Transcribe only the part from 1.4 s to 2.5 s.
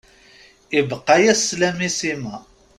slam i Sima.